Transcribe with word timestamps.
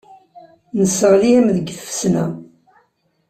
Nesseɣli-am 0.77 1.47
deg 1.55 1.67
tfesna. 1.71 2.25